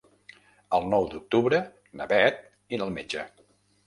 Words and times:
El 0.77 0.87
nou 0.93 1.03
d'octubre 1.11 1.59
na 1.99 2.07
Beth 2.13 2.39
irà 2.79 2.87
al 2.89 2.95
metge. 2.97 3.27